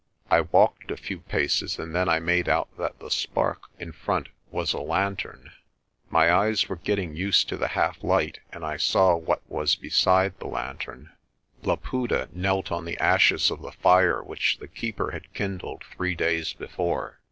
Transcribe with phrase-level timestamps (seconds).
[0.31, 4.29] I walked a few paces and then I made out that the spark in front
[4.49, 5.51] was a lantern.
[6.09, 10.39] My eyes were getting used to the half light, and I saw what was beside
[10.39, 11.11] the lantern.
[11.61, 16.53] Laputa knelt on the ashes of the fire which the Keeper had kindled three days
[16.53, 17.19] before.